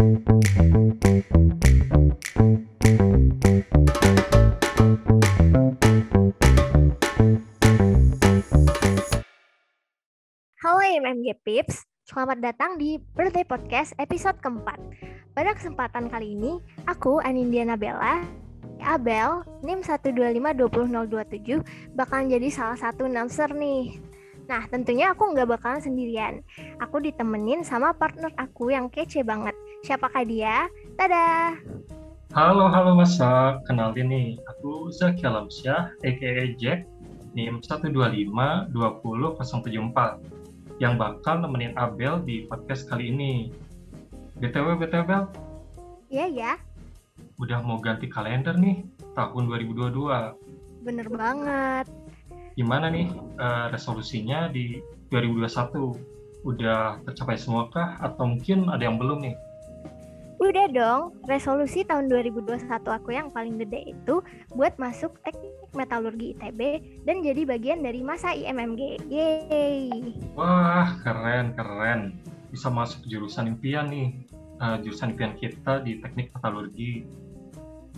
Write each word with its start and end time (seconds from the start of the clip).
Halo 0.00 0.08
MMG 10.88 11.36
Pips, 11.44 11.84
selamat 12.08 12.40
datang 12.40 12.80
di 12.80 12.96
Birthday 13.12 13.44
Podcast 13.44 13.92
episode 14.00 14.40
keempat. 14.40 14.80
Pada 15.36 15.52
kesempatan 15.52 16.08
kali 16.08 16.32
ini, 16.32 16.56
aku 16.88 17.20
Anindya 17.20 17.68
Nabella, 17.68 18.24
Abel, 18.80 19.44
NIM 19.60 19.84
1252027, 19.84 21.60
bakalan 21.92 22.32
jadi 22.32 22.48
salah 22.48 22.80
satu 22.80 23.04
announcer 23.04 23.52
nih. 23.52 24.00
Nah, 24.48 24.66
tentunya 24.66 25.14
aku 25.14 25.30
nggak 25.30 25.60
bakalan 25.60 25.78
sendirian. 25.78 26.42
Aku 26.82 26.98
ditemenin 26.98 27.62
sama 27.62 27.94
partner 27.94 28.34
aku 28.34 28.74
yang 28.74 28.90
kece 28.90 29.22
banget. 29.22 29.54
Siapakah 29.80 30.28
dia? 30.28 30.68
Dadah! 31.00 31.56
Halo, 32.36 32.68
halo 32.68 32.92
Masa. 32.92 33.64
Kenalin 33.64 34.12
nih, 34.12 34.36
aku 34.44 34.92
Zaki 34.92 35.24
Alamsyah, 35.24 35.96
aka 36.04 36.52
Jack, 36.60 36.84
NIM 37.32 37.64
125-20074, 37.64 40.20
yang 40.84 41.00
bakal 41.00 41.40
nemenin 41.40 41.72
Abel 41.80 42.20
di 42.28 42.44
podcast 42.44 42.92
kali 42.92 43.08
ini. 43.08 43.56
BTW, 44.36 44.76
BTW, 44.76 45.08
Bel, 45.08 45.24
Iya 46.12 46.26
ya, 46.28 46.60
udah 47.40 47.64
mau 47.64 47.80
ganti 47.80 48.04
kalender 48.04 48.60
nih, 48.60 48.84
tahun 49.16 49.48
2022. 49.48 50.84
bener 50.84 51.08
banget. 51.08 51.88
Gimana 52.52 52.92
nih 52.92 53.08
eh, 53.16 53.66
resolusinya 53.72 54.52
di 54.52 54.76
2021? 55.08 56.44
Udah 56.44 57.00
tercapai 57.08 57.40
semua 57.40 57.72
kah? 57.72 57.96
Atau 58.00 58.36
mungkin 58.36 58.68
ada 58.68 58.84
yang 58.84 59.00
belum 59.00 59.24
nih? 59.24 59.36
Udah 60.40 60.72
dong, 60.72 61.20
resolusi 61.28 61.84
tahun 61.84 62.08
2021 62.08 62.64
aku 62.72 63.12
yang 63.12 63.28
paling 63.28 63.60
gede 63.60 63.92
itu 63.92 64.24
buat 64.56 64.72
masuk 64.80 65.12
teknik 65.20 65.52
metalurgi 65.76 66.32
ITB 66.32 66.60
dan 67.04 67.20
jadi 67.20 67.44
bagian 67.44 67.84
dari 67.84 68.00
masa 68.00 68.32
IMMG. 68.32 69.04
Yeay! 69.12 69.92
Wah, 70.32 70.96
keren, 71.04 71.52
keren. 71.52 72.24
Bisa 72.48 72.72
masuk 72.72 73.04
jurusan 73.04 73.52
impian 73.52 73.92
nih. 73.92 74.16
Eh, 74.64 74.76
jurusan 74.80 75.12
impian 75.12 75.36
kita 75.36 75.84
di 75.84 76.00
teknik 76.00 76.32
metalurgi. 76.32 77.04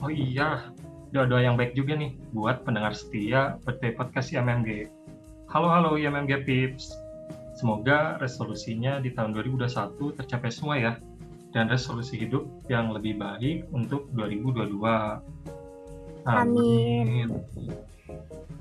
Oh 0.02 0.10
iya, 0.10 0.66
doa-doa 1.14 1.46
yang 1.46 1.54
baik 1.54 1.78
juga 1.78 1.94
nih 1.94 2.18
buat 2.34 2.66
pendengar 2.66 2.90
setia 2.98 3.54
PT 3.62 3.94
Podcast 3.94 4.34
IMMG. 4.34 4.90
Halo, 5.46 5.70
halo 5.70 5.94
IMMG 5.94 6.42
Pips. 6.42 6.90
Semoga 7.54 8.18
resolusinya 8.18 8.98
di 8.98 9.14
tahun 9.14 9.30
2021 9.30 10.18
tercapai 10.18 10.50
semua 10.50 10.74
ya. 10.74 10.98
Dan 11.52 11.68
resolusi 11.68 12.16
hidup 12.16 12.48
yang 12.72 12.96
lebih 12.96 13.20
baik 13.20 13.68
untuk 13.76 14.08
2022. 14.16 14.80
Amin. 16.24 17.28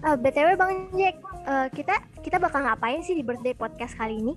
Eh, 0.02 0.18
BTW 0.18 0.60
Bang 0.60 0.92
Jack, 1.00 1.16
eh, 1.48 1.68
kita 1.72 1.96
kita 2.20 2.38
bakal 2.42 2.68
ngapain 2.68 3.00
sih 3.00 3.16
di 3.16 3.24
birthday 3.24 3.56
podcast 3.56 3.96
kali 3.96 4.20
ini? 4.20 4.34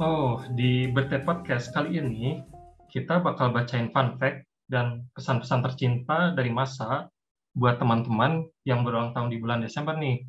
Oh, 0.00 0.40
di 0.56 0.88
Birthday 0.88 1.20
Podcast 1.20 1.76
kali 1.76 2.00
ini 2.00 2.40
kita 2.88 3.20
bakal 3.20 3.52
bacain 3.52 3.92
fun 3.92 4.16
fact 4.16 4.48
dan 4.64 5.04
pesan-pesan 5.12 5.60
tercinta 5.60 6.32
dari 6.32 6.48
masa 6.48 7.12
buat 7.52 7.76
teman-teman 7.76 8.48
yang 8.64 8.80
berulang 8.80 9.12
tahun 9.12 9.28
di 9.28 9.36
bulan 9.36 9.60
Desember 9.60 10.00
nih. 10.00 10.24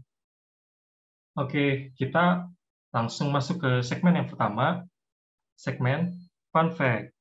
Oke, 1.40 1.96
kita 1.96 2.52
langsung 2.92 3.32
masuk 3.32 3.64
ke 3.64 3.72
segmen 3.80 4.20
yang 4.20 4.28
pertama, 4.28 4.84
segmen 5.56 6.20
fun 6.52 6.68
fact. 6.76 7.16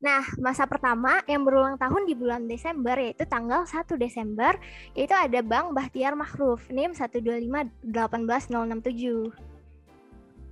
Nah, 0.00 0.24
masa 0.40 0.64
pertama 0.64 1.20
yang 1.28 1.44
berulang 1.44 1.76
tahun 1.76 2.08
di 2.08 2.16
bulan 2.16 2.48
Desember 2.48 2.96
yaitu 2.96 3.28
tanggal 3.28 3.68
1 3.68 4.00
Desember 4.00 4.56
yaitu 4.96 5.12
ada 5.12 5.44
Bang 5.44 5.76
Bahtiar 5.76 6.16
Makhruf 6.16 6.72
NIM 6.72 6.96
125-18067. 6.96 9.28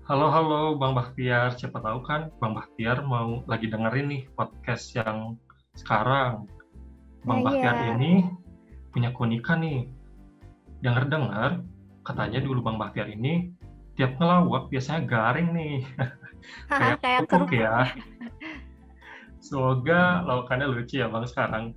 Halo, 0.05 0.29
halo 0.29 0.77
Bang 0.77 0.93
Bahtiar. 0.93 1.57
Siapa 1.57 1.81
tahu 1.81 2.05
kan 2.05 2.29
Bang 2.37 2.53
Bahtiar 2.53 3.01
mau 3.09 3.41
lagi 3.49 3.73
dengerin 3.73 4.13
nih 4.13 4.29
podcast 4.37 4.93
yang 4.93 5.41
sekarang. 5.81 6.45
Bang 7.25 7.41
Nah, 7.41 7.49
Bahtiar 7.49 7.77
iya. 7.81 7.97
ini 7.97 8.29
punya 8.93 9.17
keunikan 9.17 9.65
nih. 9.65 9.89
Dengar-dengar, 10.85 11.65
katanya 12.05 12.45
dulu 12.45 12.61
Bang 12.61 12.77
Bahtiar 12.77 13.09
ini 13.09 13.57
tiap 13.99 14.15
ngelawak 14.23 14.71
biasanya 14.71 15.03
garing 15.11 15.51
nih. 15.51 15.83
Kayak 16.71 17.03
Kayak 17.03 17.27
kerupuk 17.27 17.59
ya. 17.59 17.91
Semoga 19.43 20.23
lawakannya 20.23 20.71
lucu 20.71 21.03
ya 21.03 21.11
Bang 21.11 21.27
sekarang. 21.27 21.75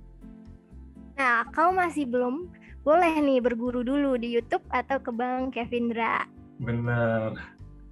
Nah, 1.18 1.42
kau 1.50 1.74
masih 1.74 2.06
belum 2.06 2.46
boleh 2.86 3.18
nih 3.22 3.38
berguru 3.42 3.82
dulu 3.82 4.14
di 4.18 4.34
YouTube 4.38 4.62
atau 4.70 4.98
ke 5.02 5.10
Bang 5.10 5.50
Kevindra. 5.50 6.26
Bener. 6.62 7.34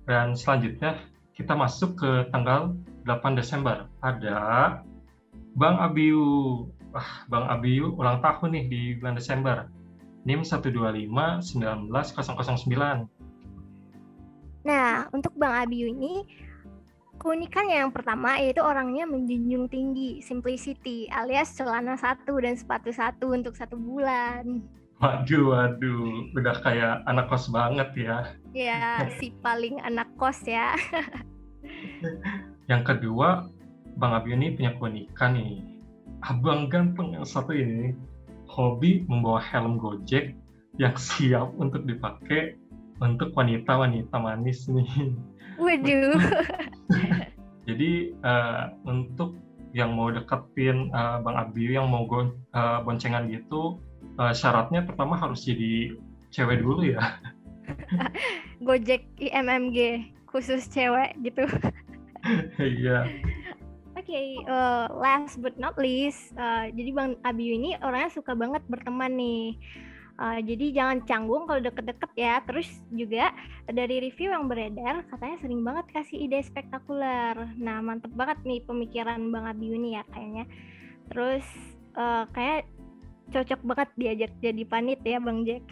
Dan 0.06 0.38
selanjutnya 0.38 0.94
kita 1.34 1.58
masuk 1.58 1.98
ke 1.98 2.30
tanggal 2.30 2.78
8 3.06 3.34
Desember. 3.34 3.90
Ada 4.02 4.78
Bang 5.58 5.78
Abiu. 5.82 6.70
Wah, 6.90 7.26
Bang 7.26 7.46
Abiu 7.50 7.94
ulang 7.98 8.22
tahun 8.22 8.50
nih 8.54 8.64
di 8.70 8.94
bulan 8.98 9.14
Desember. 9.18 9.66
NIM 10.26 10.42
125-19009. 10.46 13.10
Nah, 14.66 15.08
untuk 15.16 15.32
Bang 15.36 15.56
Abiu 15.56 15.88
ini 15.88 16.24
keunikannya 17.20 17.84
yang 17.84 17.92
pertama 17.92 18.40
yaitu 18.40 18.64
orangnya 18.64 19.04
menjunjung 19.04 19.68
tinggi 19.68 20.24
simplicity 20.24 21.04
alias 21.12 21.52
celana 21.52 21.96
satu 22.00 22.40
dan 22.40 22.56
sepatu 22.56 22.88
satu 22.92 23.36
untuk 23.36 23.52
satu 23.56 23.76
bulan. 23.76 24.64
Waduh, 25.00 25.56
waduh. 25.56 26.28
Udah 26.36 26.56
kayak 26.60 27.04
anak 27.08 27.32
kos 27.32 27.48
banget 27.48 27.88
ya. 27.96 28.16
Ya, 28.52 29.08
si 29.16 29.32
paling 29.40 29.80
anak 29.80 30.12
kos 30.20 30.44
ya. 30.44 30.76
Yang 32.70 32.82
kedua, 32.84 33.48
Bang 33.96 34.12
Abiu 34.12 34.36
ini 34.36 34.52
punya 34.52 34.76
keunikan 34.76 35.40
nih. 35.40 35.64
Abang 36.20 36.68
ganteng 36.68 37.16
yang 37.16 37.24
satu 37.24 37.56
ini 37.56 37.96
hobi 38.44 39.08
membawa 39.08 39.40
helm 39.40 39.80
Gojek 39.80 40.36
yang 40.76 40.92
siap 41.00 41.48
untuk 41.56 41.88
dipakai 41.88 42.60
untuk 43.00 43.32
wanita-wanita 43.34 44.16
manis 44.20 44.68
nih. 44.68 44.88
Waduh. 45.64 46.20
Jadi 47.68 48.14
eh, 48.14 48.62
untuk 48.88 49.36
yang 49.76 49.94
mau 49.94 50.10
deketin 50.12 50.88
eh, 50.92 51.16
Bang 51.24 51.36
Abiu 51.36 51.70
yang 51.72 51.88
mau 51.88 52.04
gon- 52.08 52.36
eh, 52.52 52.78
boncengan 52.84 53.28
gitu, 53.32 53.80
eh, 54.20 54.32
syaratnya 54.32 54.84
pertama 54.84 55.16
harus 55.16 55.44
jadi 55.44 55.94
cewek 56.32 56.64
dulu 56.64 56.94
ya. 56.96 57.20
Gojek 58.66 59.06
IMMG 59.20 60.10
khusus 60.26 60.66
cewek 60.70 61.14
gitu. 61.22 61.46
Iya. 62.58 63.08
Oke, 64.00 64.42
eh, 64.42 64.86
last 64.96 65.38
but 65.38 65.54
not 65.60 65.76
least, 65.76 66.32
eh, 66.34 66.72
jadi 66.72 66.90
Bang 66.96 67.12
Abiu 67.22 67.52
ini 67.54 67.76
orangnya 67.84 68.10
suka 68.10 68.32
banget 68.32 68.64
berteman 68.66 69.14
nih. 69.14 69.60
Eh, 70.20 70.40
jadi 70.44 70.66
jangan 70.76 70.98
canggung 71.08 71.48
kalau 71.48 71.64
deket-deket 71.64 72.12
ya. 72.12 72.44
Terus 72.44 72.68
juga 72.92 73.32
dari 73.64 74.04
review 74.04 74.36
yang 74.36 74.52
beredar, 74.52 75.00
katanya 75.08 75.36
sering 75.40 75.64
banget 75.64 75.88
kasih 75.96 76.28
ide 76.28 76.44
spektakuler. 76.44 77.56
Nah, 77.56 77.80
mantep 77.80 78.12
banget 78.12 78.36
nih 78.44 78.60
pemikiran 78.68 79.32
Bang 79.32 79.48
Abiu 79.48 79.72
ini 79.72 79.96
ya 79.96 80.04
kayaknya. 80.12 80.44
Terus 81.08 81.46
eh, 81.96 82.24
kayak 82.36 82.68
cocok 83.32 83.60
banget 83.64 83.88
diajak 83.96 84.32
jadi 84.44 84.62
panit 84.68 85.00
ya 85.08 85.16
Bang 85.24 85.48
Jack. 85.48 85.64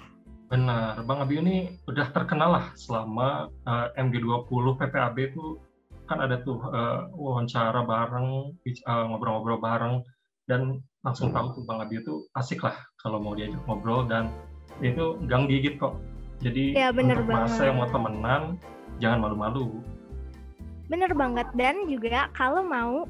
Benar, 0.48 1.04
Bang 1.04 1.20
Abiu 1.20 1.44
ini 1.44 1.76
udah 1.84 2.08
terkenal 2.08 2.56
lah 2.56 2.66
selama 2.72 3.52
eh, 3.68 4.00
MG20 4.00 4.64
PPAB 4.80 5.16
itu 5.28 5.60
kan 6.08 6.24
ada 6.24 6.40
tuh 6.40 6.56
eh, 6.72 7.04
wawancara 7.12 7.84
bareng, 7.84 8.56
ngobrol-ngobrol 8.88 9.60
bareng, 9.60 10.00
dan 10.48 10.80
langsung 11.08 11.32
tahu 11.32 11.56
tuh 11.56 11.62
Bang 11.64 11.80
Abiu 11.80 12.04
tuh 12.04 12.28
asik 12.36 12.60
lah 12.60 12.76
kalau 13.00 13.16
mau 13.16 13.32
diajak 13.32 13.64
ngobrol 13.64 14.04
dan 14.04 14.28
itu 14.84 15.16
gang 15.24 15.48
gigit 15.48 15.80
kok. 15.80 15.96
Jadi 16.44 16.76
Ya, 16.76 16.92
bener 16.92 17.24
untuk 17.24 17.32
masa 17.34 17.66
yang 17.66 17.80
mau 17.80 17.88
temenan, 17.88 18.60
jangan 19.00 19.24
malu-malu. 19.24 19.80
Bener 20.92 21.10
banget 21.16 21.48
dan 21.56 21.88
juga 21.88 22.28
kalau 22.36 22.60
mau 22.62 23.08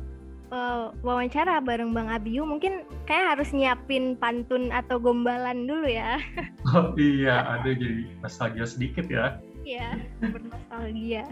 eh, 0.55 0.87
wawancara 1.03 1.59
bareng 1.59 1.91
Bang 1.91 2.09
Abiu 2.09 2.47
mungkin 2.47 2.87
kayak 3.05 3.37
harus 3.37 3.51
nyiapin 3.51 4.15
pantun 4.15 4.71
atau 4.71 5.03
gombalan 5.03 5.67
dulu 5.67 5.91
ya. 5.91 6.23
Oh 6.69 6.93
iya, 7.01 7.49
ada 7.49 7.73
jadi 7.73 8.13
nostalgia 8.21 8.69
sedikit 8.69 9.09
ya. 9.09 9.41
Iya, 9.65 9.97
bernostalgia. 10.21 11.25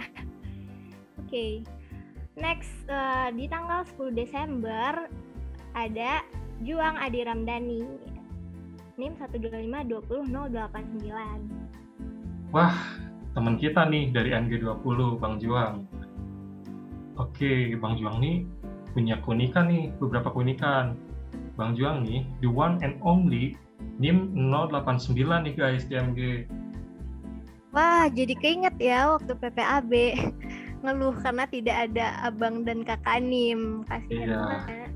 Oke. 1.20 1.60
Next 2.36 2.72
eh, 2.88 3.28
di 3.36 3.44
tanggal 3.48 3.84
10 3.96 4.16
Desember 4.16 5.08
ada 5.76 6.24
Juang 6.64 6.96
Adi 6.96 7.20
Ramdhani. 7.20 7.84
NIM 8.96 9.12
125 9.20 9.92
20 9.92 10.24
089. 10.24 12.48
Wah, 12.48 12.72
teman 13.36 13.60
kita 13.60 13.84
nih 13.84 14.08
dari 14.08 14.32
NG20, 14.32 15.20
Bang 15.20 15.36
Juang. 15.36 15.84
Oke, 17.20 17.76
Bang 17.76 18.00
Juang 18.00 18.24
nih 18.24 18.48
punya 18.96 19.20
keunikan 19.20 19.68
nih, 19.68 19.92
beberapa 20.00 20.32
keunikan. 20.32 20.96
Bang 21.60 21.76
Juang 21.76 22.08
nih, 22.08 22.24
the 22.40 22.48
one 22.48 22.80
and 22.80 22.96
only 23.04 23.52
NIM 24.00 24.32
089 24.32 25.12
nih 25.44 25.52
guys 25.52 25.84
di 25.84 26.00
MG. 26.00 26.48
Wah, 27.76 28.08
jadi 28.08 28.32
keinget 28.40 28.80
ya 28.80 29.12
waktu 29.12 29.36
PPAB 29.36 29.92
ngeluh 30.84 31.12
karena 31.20 31.44
tidak 31.44 31.92
ada 31.92 32.16
abang 32.24 32.64
dan 32.64 32.80
kakak 32.80 33.20
NIM. 33.20 33.84
Kasihan 33.84 34.32
Iya. 34.32 34.40
banget. 34.40 34.95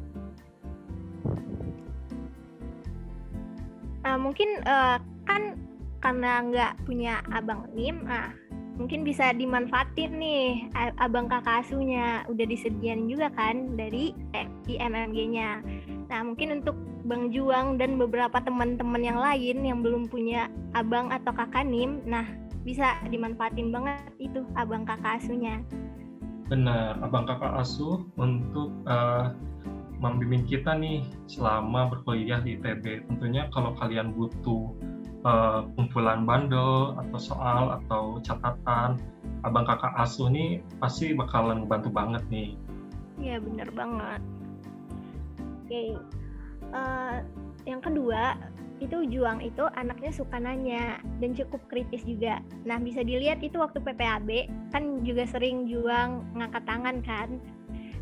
Nah, 4.01 4.17
mungkin 4.17 4.49
eh, 4.65 4.99
kan 5.29 5.43
karena 6.01 6.33
nggak 6.49 6.73
punya 6.89 7.21
abang 7.29 7.69
NIM, 7.77 8.09
ah 8.09 8.33
mungkin 8.81 9.05
bisa 9.05 9.37
dimanfaatin 9.37 10.17
nih 10.17 10.73
abang 10.97 11.29
kakak 11.29 11.69
asuhnya 11.69 12.25
udah 12.33 12.47
disediain 12.49 13.05
juga 13.13 13.29
kan 13.37 13.77
dari 13.77 14.17
eh, 14.33 14.49
di 14.65 14.81
MMG-nya. 14.81 15.61
Nah, 16.09 16.21
mungkin 16.25 16.65
untuk 16.65 16.73
Bang 17.05 17.29
Juang 17.29 17.77
dan 17.77 18.01
beberapa 18.01 18.41
teman-teman 18.41 19.05
yang 19.05 19.21
lain 19.21 19.69
yang 19.69 19.85
belum 19.85 20.09
punya 20.09 20.49
abang 20.73 21.13
atau 21.13 21.33
kakak 21.37 21.69
NIM, 21.69 22.01
nah 22.09 22.25
bisa 22.65 22.97
dimanfaatin 23.09 23.69
banget 23.69 24.01
itu 24.17 24.41
abang 24.57 24.89
kakak 24.89 25.21
asuhnya. 25.21 25.61
Benar, 26.49 26.99
abang 27.05 27.29
kakak 27.29 27.61
asuh 27.61 28.01
untuk 28.17 28.73
eh, 28.89 29.27
membimbing 30.01 30.49
kita 30.49 30.73
nih 30.75 31.05
selama 31.29 31.93
berkuliah 31.93 32.41
di 32.41 32.57
ITB. 32.57 33.07
Tentunya 33.07 33.47
kalau 33.53 33.77
kalian 33.77 34.17
butuh 34.17 34.73
eh, 35.25 35.61
kumpulan 35.77 36.25
bandel 36.25 36.97
atau 36.97 37.19
soal 37.21 37.79
atau 37.85 38.19
catatan, 38.25 38.97
abang 39.45 39.69
kakak 39.69 39.93
asuh 40.01 40.33
nih 40.33 40.65
pasti 40.81 41.13
bakalan 41.13 41.69
membantu 41.69 41.93
banget 41.93 42.25
nih. 42.33 42.57
Iya 43.21 43.37
bener 43.45 43.69
banget. 43.77 44.21
Oke, 45.61 46.01
Eh, 46.71 47.17
yang 47.67 47.83
kedua 47.83 48.39
itu 48.81 48.97
Juang 49.13 49.45
itu 49.45 49.61
anaknya 49.77 50.09
suka 50.09 50.41
nanya 50.41 50.97
dan 51.21 51.37
cukup 51.37 51.61
kritis 51.69 52.01
juga. 52.07 52.41
Nah 52.65 52.81
bisa 52.81 53.05
dilihat 53.05 53.45
itu 53.45 53.61
waktu 53.61 53.77
PPAB 53.77 54.49
kan 54.73 55.05
juga 55.05 55.29
sering 55.29 55.69
Juang 55.69 56.25
ngangkat 56.33 56.65
tangan 56.65 56.97
kan. 57.05 57.29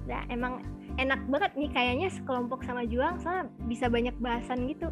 Nah 0.07 0.23
emang 0.31 0.63
enak 0.99 1.21
banget 1.31 1.53
nih 1.55 1.71
kayaknya 1.71 2.09
sekelompok 2.11 2.67
sama 2.67 2.83
Juang 2.85 3.23
soalnya 3.23 3.47
bisa 3.71 3.87
banyak 3.87 4.13
bahasan 4.19 4.67
gitu. 4.67 4.91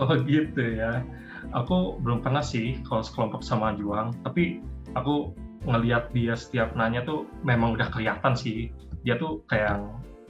Oh 0.00 0.10
gitu 0.24 0.62
ya. 0.62 1.04
Aku 1.52 2.00
belum 2.00 2.24
pernah 2.24 2.42
sih 2.42 2.80
kalau 2.88 3.04
sekelompok 3.04 3.44
sama 3.44 3.76
Juang, 3.76 4.16
tapi 4.24 4.64
aku 4.96 5.36
ngelihat 5.68 6.10
dia 6.16 6.32
setiap 6.34 6.72
nanya 6.72 7.04
tuh 7.04 7.28
memang 7.44 7.76
udah 7.76 7.92
kelihatan 7.92 8.32
sih. 8.34 8.72
Dia 9.04 9.20
tuh 9.20 9.44
kayak 9.46 9.78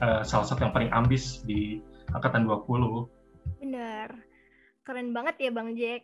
eh, 0.03 0.21
salah 0.27 0.45
satu 0.45 0.67
yang 0.67 0.73
paling 0.75 0.91
ambis 0.91 1.41
di 1.47 1.79
angkatan 2.11 2.45
20. 2.45 3.07
Bener, 3.63 4.09
keren 4.83 5.15
banget 5.15 5.35
ya 5.39 5.51
Bang 5.53 5.73
Jack. 5.77 6.03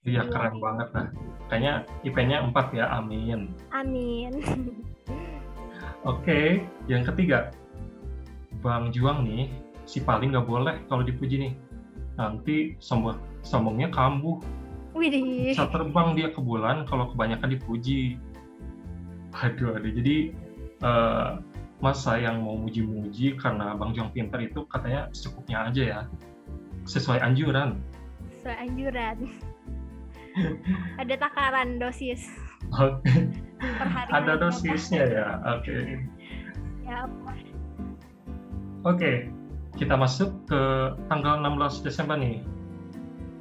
Iya 0.00 0.24
keren 0.32 0.56
banget 0.58 0.88
lah. 0.96 1.06
Kayaknya 1.52 1.72
IP-nya 2.06 2.38
4 2.48 2.78
ya, 2.78 2.86
amin. 2.96 3.52
Amin. 3.76 4.32
Oke, 6.08 6.64
yang 6.88 7.04
ketiga. 7.04 7.52
Bang 8.60 8.92
Juang 8.92 9.24
nih, 9.24 9.48
si 9.84 10.00
paling 10.00 10.32
nggak 10.32 10.46
boleh 10.46 10.76
kalau 10.86 11.02
dipuji 11.04 11.48
nih. 11.48 11.52
Nanti 12.16 12.76
sombong 12.80 13.16
sombongnya 13.40 13.88
kambuh. 13.92 14.40
Widih. 14.92 15.54
Bisa 15.54 15.70
terbang 15.70 16.12
dia 16.18 16.28
ke 16.34 16.40
bulan 16.42 16.84
kalau 16.84 17.08
kebanyakan 17.12 17.56
dipuji. 17.56 18.20
Aduh, 19.32 19.78
aduh. 19.78 19.92
Jadi 19.94 20.34
eh, 20.82 21.30
masa 21.80 22.20
yang 22.20 22.44
mau 22.44 22.60
muji-muji 22.60 23.38
karena 23.40 23.72
Bang 23.78 23.96
Juang 23.96 24.12
pinter 24.12 24.42
itu 24.44 24.66
katanya 24.68 25.08
secukupnya 25.16 25.70
aja 25.70 25.82
ya. 25.82 26.00
Sesuai 26.84 27.22
anjuran. 27.22 27.80
Sesuai 28.40 28.56
anjuran. 28.68 29.16
Ada 31.00 31.14
takaran 31.18 31.82
dosis 31.82 32.22
hari. 32.70 33.00
ada 34.12 34.32
dosisnya 34.38 35.04
ya. 35.08 35.26
Oke. 35.58 36.06
Ya, 36.86 37.06
Oke, 38.80 39.28
kita 39.76 39.92
masuk 39.92 40.32
ke 40.48 40.60
tanggal 41.12 41.36
16 41.44 41.84
Desember 41.84 42.16
nih. 42.16 42.40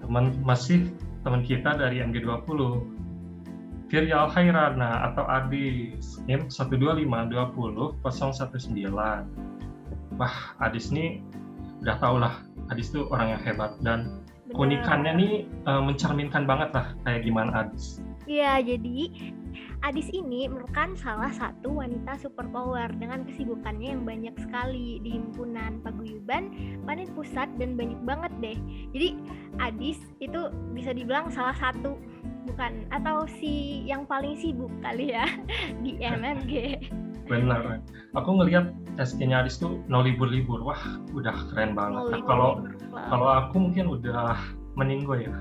Teman 0.04 0.36
masih 0.44 0.92
teman 1.24 1.48
kita 1.48 1.80
dari 1.80 2.04
MG20. 2.04 2.60
Firya 3.90 4.28
Alhairana 4.28 5.10
atau 5.10 5.26
Adis 5.26 6.20
NIM 6.28 6.52
12520 6.52 8.04
019. 8.04 8.92
Wah, 10.20 10.36
Adis 10.60 10.92
nih 10.92 11.24
udah 11.88 11.96
tau 12.04 12.20
lah, 12.20 12.44
Adis 12.68 12.92
tuh 12.92 13.08
orang 13.08 13.40
yang 13.40 13.42
hebat 13.42 13.72
dan 13.80 14.20
bener. 14.52 14.54
keunikannya 14.60 15.12
nih 15.16 15.34
eh, 15.48 15.82
mencerminkan 15.82 16.44
banget 16.44 16.70
lah 16.76 16.92
kayak 17.08 17.24
gimana 17.24 17.64
Adis. 17.64 18.04
Iya, 18.30 18.62
jadi 18.62 19.10
Adis 19.86 20.10
ini 20.12 20.48
merupakan 20.48 20.94
salah 21.00 21.32
satu 21.32 21.80
wanita 21.80 22.20
superpower 22.20 22.92
dengan 23.00 23.24
kesibukannya 23.26 23.96
yang 23.96 24.04
banyak 24.04 24.36
sekali 24.40 25.00
di 25.02 25.16
himpunan 25.16 25.80
paguyuban, 25.82 26.52
panen 26.84 27.10
pusat 27.16 27.48
dan 27.58 27.80
banyak 27.80 28.00
banget 28.04 28.34
deh. 28.44 28.58
Jadi 28.96 29.10
Adis 29.60 30.00
itu 30.20 30.52
bisa 30.76 30.92
dibilang 30.96 31.32
salah 31.32 31.56
satu 31.56 32.00
bukan 32.50 32.90
atau 32.90 33.30
si 33.30 33.86
yang 33.86 34.10
paling 34.10 34.34
sibuk 34.40 34.72
kali 34.82 35.14
ya 35.14 35.26
di 35.84 36.00
MMG. 36.02 36.82
Benar. 37.30 37.86
Aku 38.18 38.42
ngelihat 38.42 38.74
SK-nya 38.98 39.46
Adis 39.46 39.62
tuh 39.62 39.86
no 39.86 40.02
libur-libur. 40.02 40.66
Wah, 40.66 40.82
udah 41.14 41.54
keren 41.54 41.78
banget. 41.78 42.18
Nah, 42.18 42.22
kalau 42.26 42.66
kalau 42.90 43.28
aku 43.30 43.70
mungkin 43.70 43.86
udah 43.86 44.34
meninggoy 44.74 45.30
ya. 45.30 45.38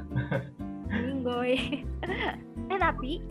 Minggoy. 0.93 1.85
eh 2.73 2.79
tapi 2.79 3.25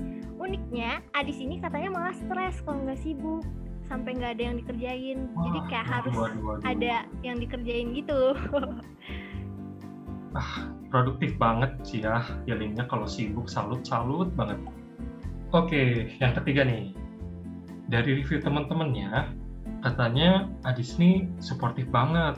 uniknya 0.47 1.03
Adis 1.11 1.37
ini 1.43 1.59
katanya 1.59 1.91
malah 1.91 2.15
stres 2.15 2.63
kalau 2.63 2.79
nggak 2.87 2.99
sibuk 3.03 3.43
sampai 3.87 4.19
nggak 4.19 4.31
ada 4.35 4.43
yang 4.51 4.55
dikerjain. 4.59 5.17
Jadi 5.31 5.59
Wah, 5.59 5.67
kayak 5.71 5.85
waduh, 5.87 5.95
harus 5.95 6.15
waduh, 6.15 6.41
waduh. 6.43 6.63
ada 6.67 6.93
yang 7.23 7.37
dikerjain 7.39 7.87
gitu. 7.95 8.21
produktif 10.87 11.33
banget 11.41 11.71
sih 11.83 11.99
ya 12.05 12.23
healingnya 12.47 12.87
kalau 12.87 13.09
sibuk 13.09 13.51
salut-salut 13.51 14.31
banget. 14.37 14.59
Oke, 15.55 16.11
yang 16.19 16.35
ketiga 16.35 16.67
nih. 16.67 16.91
Dari 17.87 18.19
review 18.19 18.43
teman-temannya, 18.43 19.31
katanya 19.79 20.51
Adis 20.67 20.99
nih 20.99 21.27
suportif 21.39 21.87
banget. 21.87 22.35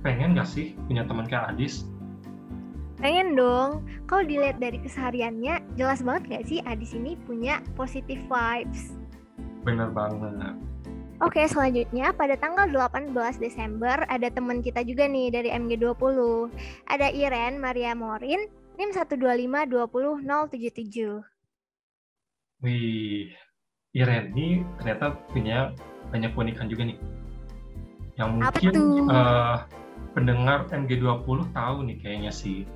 Pengen 0.00 0.32
gak 0.32 0.48
sih 0.48 0.72
punya 0.88 1.04
teman 1.04 1.28
kayak 1.28 1.52
Adis? 1.52 1.84
Pengen 2.96 3.36
dong. 3.36 3.84
Kalau 4.08 4.24
dilihat 4.24 4.56
dari 4.56 4.80
kesehariannya, 4.80 5.60
jelas 5.76 6.00
banget 6.00 6.22
nggak 6.32 6.44
sih 6.48 6.58
Adis 6.64 6.96
ini 6.96 7.20
punya 7.28 7.60
positive 7.76 8.20
vibes. 8.28 8.96
Bener 9.66 9.92
banget. 9.92 10.56
Oke, 11.24 11.48
selanjutnya 11.48 12.12
pada 12.12 12.36
tanggal 12.36 12.68
18 12.68 13.40
Desember 13.40 14.04
ada 14.12 14.28
teman 14.28 14.60
kita 14.60 14.84
juga 14.84 15.08
nih 15.08 15.32
dari 15.32 15.48
MG20. 15.48 16.52
Ada 16.92 17.08
Iren 17.08 17.56
Maria 17.56 17.96
Morin, 17.96 18.44
NIM 18.76 18.90
125200077. 18.92 21.24
Wih, 22.60 23.32
Iren 23.96 24.36
ini 24.36 24.60
ternyata 24.76 25.16
punya 25.32 25.72
banyak 26.12 26.36
keunikan 26.36 26.68
juga 26.68 26.84
nih. 26.84 27.00
Yang 28.20 28.30
Apa 28.44 28.60
mungkin 28.60 29.08
eh, 29.08 29.56
pendengar 30.12 30.68
MG20 30.68 31.48
tahu 31.56 31.76
nih 31.88 31.96
kayaknya 32.04 32.32
sih. 32.32 32.68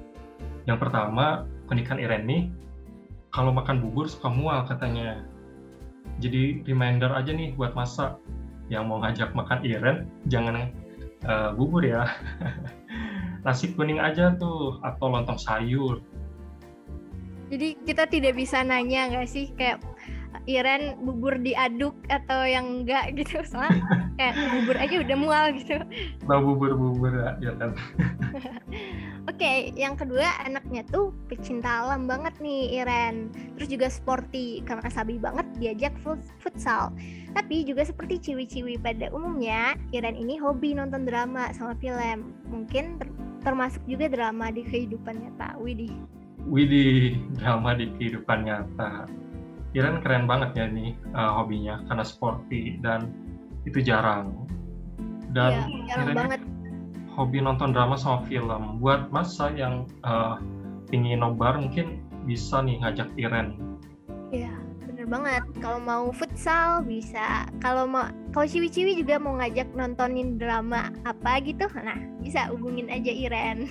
Yang 0.68 0.78
pertama, 0.87 1.47
keunikan 1.66 1.99
Iren 1.99 2.25
nih, 2.28 2.42
kalau 3.30 3.54
makan 3.54 3.80
bubur 3.82 4.11
suka 4.11 4.28
mual 4.28 4.66
katanya. 4.66 5.25
Jadi 6.20 6.66
reminder 6.66 7.12
aja 7.14 7.30
nih 7.30 7.54
buat 7.54 7.73
masak. 7.73 8.18
Yang 8.70 8.85
mau 8.87 8.99
ngajak 9.02 9.35
makan 9.35 9.61
Iren, 9.66 10.06
jangan 10.30 10.70
eh, 11.25 11.50
bubur 11.54 11.82
ya. 11.82 12.06
Nasi 13.44 13.73
kuning 13.73 13.99
aja 13.99 14.37
tuh, 14.37 14.78
atau 14.85 15.06
lontong 15.09 15.40
sayur. 15.40 16.04
Jadi 17.50 17.75
kita 17.82 18.06
tidak 18.06 18.38
bisa 18.38 18.62
nanya 18.62 19.11
nggak 19.11 19.26
sih 19.26 19.50
kayak 19.59 19.82
Iren 20.49 20.99
bubur 21.05 21.37
diaduk 21.39 21.95
atau 22.09 22.43
yang 22.49 22.83
enggak 22.83 23.13
gitu 23.15 23.43
soalnya 23.51 23.85
kayak 24.17 24.35
bubur 24.59 24.77
aja 24.77 24.95
udah 25.01 25.17
mual 25.17 25.45
gitu. 25.57 25.77
Nah 26.27 26.39
bubur-bubur 26.41 27.13
ya, 27.13 27.31
ya 27.39 27.53
kan. 27.61 27.71
Oke, 29.31 29.71
yang 29.77 29.95
kedua 29.95 30.27
anaknya 30.43 30.83
tuh 30.89 31.13
pecinta 31.29 31.87
alam 31.87 32.09
banget 32.09 32.35
nih 32.41 32.83
Iren. 32.83 33.31
Terus 33.57 33.69
juga 33.69 33.87
sporty 33.93 34.65
karena 34.65 34.89
sabi 34.89 35.21
banget 35.21 35.47
diajak 35.61 35.95
fut- 36.01 36.25
futsal. 36.41 36.91
Tapi 37.37 37.63
juga 37.63 37.87
seperti 37.87 38.19
ciwi-ciwi 38.31 38.81
pada 38.81 39.13
umumnya, 39.13 39.77
Iren 39.95 40.17
ini 40.17 40.41
hobi 40.41 40.75
nonton 40.75 41.05
drama 41.07 41.53
sama 41.55 41.77
film. 41.79 42.33
Mungkin 42.49 42.99
ter- 42.99 43.15
termasuk 43.45 43.81
juga 43.87 44.09
drama 44.09 44.51
di 44.51 44.65
kehidupan 44.67 45.21
nyata. 45.21 45.57
Widih. 45.61 45.95
Widih, 46.49 47.21
drama 47.37 47.77
di 47.77 47.93
kehidupan 48.01 48.49
nyata. 48.49 49.05
Iren 49.71 50.03
keren 50.03 50.27
banget 50.27 50.50
ya 50.59 50.67
nih 50.67 50.99
uh, 51.15 51.39
hobinya 51.39 51.87
karena 51.87 52.03
sporty 52.03 52.83
dan 52.83 53.15
itu 53.62 53.79
jarang. 53.79 54.35
Dan 55.31 55.71
iya, 55.87 55.95
jarang 55.95 56.17
banget. 56.17 56.41
hobi 57.15 57.39
nonton 57.39 57.71
drama 57.71 57.95
sama 57.95 58.27
film. 58.27 58.83
Buat 58.83 59.15
masa 59.15 59.55
yang 59.55 59.87
uh, 60.03 60.43
ingin 60.91 61.23
nobar 61.23 61.55
mungkin 61.55 62.03
bisa 62.27 62.59
nih 62.67 62.83
ngajak 62.83 63.09
Iren. 63.15 63.55
Iya, 64.35 64.50
bener 64.83 65.07
banget. 65.07 65.43
Kalau 65.62 65.79
mau 65.79 66.11
futsal 66.11 66.83
bisa. 66.83 67.47
Kalau 67.62 67.87
mau 67.87 68.11
kalau 68.35 68.47
ciwi-ciwi 68.50 68.99
juga 68.99 69.23
mau 69.23 69.39
ngajak 69.39 69.71
nontonin 69.79 70.35
drama 70.35 70.91
apa 71.07 71.39
gitu, 71.47 71.71
nah 71.79 71.99
bisa 72.19 72.50
hubungin 72.50 72.91
aja 72.91 73.11
Iren. 73.11 73.71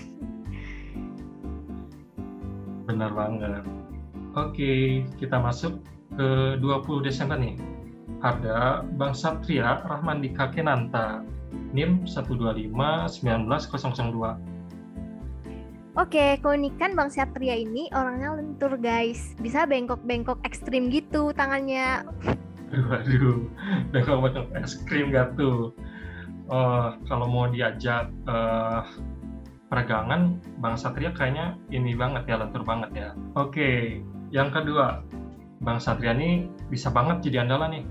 Benar 2.88 3.12
banget. 3.12 3.68
Oke, 4.38 5.01
kita 5.17 5.41
masuk 5.41 5.81
ke 6.13 6.62
20 6.62 7.01
Desember 7.01 7.33
nih. 7.39 7.57
Ada 8.21 8.86
Bang 9.00 9.17
Satria 9.17 9.81
Rahmandika 9.81 10.53
Kenanta, 10.53 11.25
NIM 11.74 12.05
125-19002. 12.05 14.38
Oke, 15.98 16.38
keunikan 16.45 16.93
Bang 16.93 17.09
Satria 17.09 17.57
ini 17.57 17.89
orangnya 17.89 18.38
lentur 18.38 18.77
guys. 18.77 19.33
Bisa 19.41 19.65
bengkok-bengkok 19.65 20.38
ekstrim 20.45 20.93
gitu 20.93 21.33
tangannya. 21.33 22.05
Aduh, 22.69 23.01
aduh. 23.01 23.50
bengkok-bengkok 23.89 24.53
ekstrim 24.53 25.09
gak 25.09 25.33
tuh? 25.33 25.74
Uh, 26.50 26.98
kalau 27.09 27.29
mau 27.29 27.45
diajak 27.50 28.09
uh, 28.29 28.86
peregangan 29.69 30.38
Bang 30.62 30.77
Satria 30.77 31.13
kayaknya 31.13 31.57
ini 31.69 31.93
banget 31.93 32.25
ya 32.29 32.41
lentur 32.41 32.65
banget 32.65 32.89
ya. 32.93 33.09
Oke, 33.38 34.01
yang 34.29 34.53
kedua 34.53 35.01
Bang 35.59 35.81
Satria 35.83 36.15
ini 36.15 36.48
bisa 36.71 36.88
banget 36.88 37.19
jadi 37.27 37.43
andalan 37.43 37.81
nih 37.81 37.86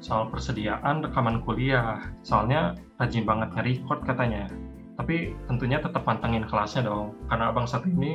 soal 0.00 0.32
persediaan 0.32 1.04
rekaman 1.04 1.44
kuliah. 1.44 2.00
Soalnya 2.24 2.74
rajin 2.96 3.28
banget 3.28 3.52
nge-record 3.52 4.06
katanya. 4.08 4.48
Tapi 4.96 5.32
tentunya 5.48 5.80
tetap 5.80 6.04
pantengin 6.04 6.44
kelasnya 6.44 6.84
dong, 6.88 7.16
karena 7.28 7.52
Bang 7.52 7.68
Satria 7.68 7.92
ini 7.96 8.12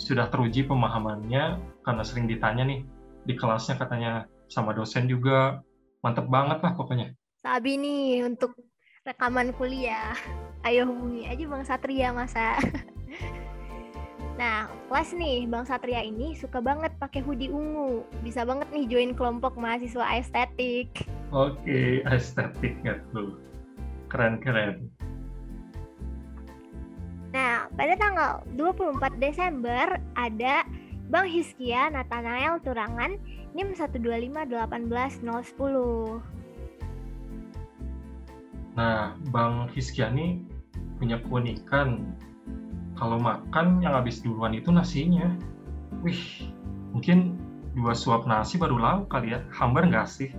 sudah 0.00 0.28
teruji 0.32 0.64
pemahamannya 0.64 1.60
karena 1.84 2.02
sering 2.02 2.24
ditanya 2.24 2.64
nih 2.64 2.80
di 3.28 3.34
kelasnya 3.36 3.76
katanya 3.76 4.24
sama 4.48 4.72
dosen 4.72 5.08
juga. 5.08 5.60
Mantep 6.02 6.26
banget 6.26 6.58
lah 6.66 6.74
pokoknya. 6.74 7.14
Sabi 7.38 7.78
nih 7.78 8.26
untuk 8.26 8.58
rekaman 9.06 9.54
kuliah. 9.54 10.18
Ayo 10.66 10.86
hubungi 10.90 11.30
aja 11.30 11.44
Bang 11.46 11.62
Satria 11.62 12.10
masa. 12.10 12.58
Nah, 14.42 14.66
kelas 14.90 15.14
nih, 15.14 15.46
Bang 15.46 15.62
Satria 15.62 16.02
ini 16.02 16.34
suka 16.34 16.58
banget 16.58 16.90
pakai 16.98 17.22
hoodie 17.22 17.46
ungu. 17.46 18.02
Bisa 18.26 18.42
banget 18.42 18.66
nih 18.74 18.90
join 18.90 19.14
kelompok 19.14 19.54
mahasiswa 19.54 20.02
estetik. 20.18 21.06
Oke, 21.30 22.02
estetik 22.10 22.74
ya 22.82 22.98
tuh. 23.14 23.38
Keren-keren. 24.10 24.90
Nah, 27.30 27.70
pada 27.70 27.94
tanggal 27.94 28.42
24 28.58 29.14
Desember 29.22 30.02
ada 30.18 30.66
Bang 31.06 31.30
Hiskia 31.30 31.86
Nathanael 31.94 32.58
Turangan 32.66 33.22
NIM 33.54 33.78
125 33.78 34.42
Nah, 38.74 39.14
Bang 39.30 39.70
Hiskiani 39.70 40.42
punya 40.98 41.22
keunikan 41.22 42.18
kalau 43.02 43.18
makan 43.18 43.82
yang 43.82 43.98
habis 43.98 44.22
duluan 44.22 44.54
itu 44.54 44.70
nasinya. 44.70 45.34
Wih, 46.06 46.46
mungkin 46.94 47.34
dua 47.74 47.98
suap 47.98 48.30
nasi 48.30 48.62
baru 48.62 48.78
lauk 48.78 49.10
kali 49.10 49.34
ya. 49.34 49.42
Hambar 49.50 49.90
nggak 49.90 50.06
sih? 50.06 50.30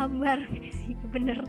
Hambar 0.00 0.40
sih, 0.72 0.96
bener. 1.12 1.44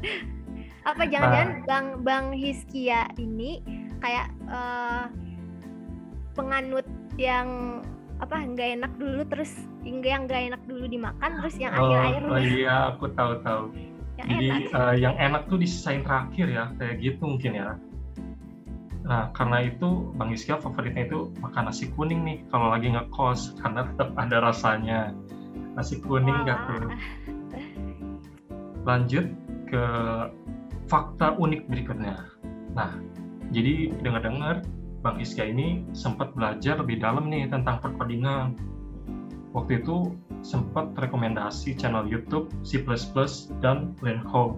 Apa 0.84 1.08
jangan-jangan 1.08 1.50
nah. 1.56 1.64
Bang 1.64 1.88
Bang 2.04 2.26
Hiskia 2.36 3.08
ini 3.16 3.64
kayak 4.04 4.28
uh, 4.52 5.08
penganut 6.36 6.84
yang 7.16 7.80
apa 8.20 8.44
nggak 8.44 8.76
enak 8.76 8.92
dulu 9.00 9.24
terus 9.24 9.56
hingga 9.88 10.08
yang 10.20 10.22
nggak 10.28 10.42
enak 10.52 10.62
dulu 10.68 10.86
dimakan 10.86 11.42
terus 11.42 11.58
yang 11.58 11.74
akhir-akhir 11.74 12.22
oh, 12.22 12.38
oh 12.38 12.42
iya 12.42 12.76
aku 12.94 13.10
tahu 13.18 13.34
tahu 13.42 13.74
yang 14.22 14.28
Jadi 14.30 14.48
enak. 14.52 14.74
Uh, 14.78 14.96
yang 15.00 15.16
enak 15.18 15.42
tuh 15.50 15.58
disisain 15.58 16.06
terakhir 16.06 16.46
ya, 16.52 16.70
kayak 16.78 17.02
gitu 17.02 17.24
mungkin 17.26 17.52
ya. 17.58 17.74
Nah, 19.02 19.34
karena 19.34 19.66
itu 19.66 20.14
Bang 20.14 20.30
Iskia 20.30 20.62
favoritnya 20.62 21.10
itu 21.10 21.34
makan 21.42 21.68
nasi 21.68 21.90
kuning 21.92 22.22
nih 22.22 22.38
kalau 22.54 22.70
lagi 22.70 22.94
ngekos 22.94 23.58
karena 23.60 23.88
tetap 23.90 24.14
ada 24.16 24.38
rasanya. 24.40 25.12
Nasi 25.74 25.98
kuning 26.04 26.46
nggak 26.46 26.60
tuh. 26.70 26.86
Lanjut 28.86 29.26
ke 29.70 29.84
fakta 30.86 31.34
unik 31.40 31.72
berikutnya. 31.72 32.30
Nah, 32.78 32.92
jadi 33.50 33.92
dengar-dengar 34.04 34.64
Bang 35.02 35.18
Iskia 35.18 35.50
ini 35.50 35.82
sempat 35.98 36.38
belajar 36.38 36.78
lebih 36.78 37.02
dalam 37.02 37.26
nih 37.28 37.50
tentang 37.50 37.82
perkodingan. 37.82 38.54
Waktu 39.52 39.84
itu 39.84 40.16
sempat 40.46 40.96
rekomendasi 40.96 41.76
channel 41.76 42.08
YouTube 42.08 42.54
C++ 42.64 42.80
dan 43.60 43.98
Lenho. 44.00 44.56